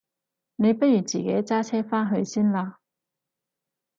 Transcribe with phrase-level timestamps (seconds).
[0.55, 2.79] 你不如自己揸車返去先啦？